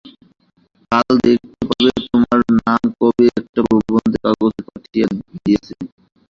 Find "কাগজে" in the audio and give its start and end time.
4.23-4.61